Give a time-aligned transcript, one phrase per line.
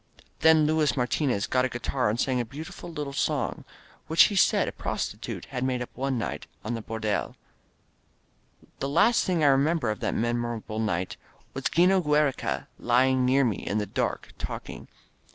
[0.39, 3.65] Then Luis Martinez got a guitar and sang a beauti ful little love song,
[4.07, 7.35] which he said a prostitute had made up one night in a hordeh
[8.79, 11.17] The last thing I remember of that memorable night
[11.53, 14.87] was 'Gino Giiereca lying near me in the dark, talking.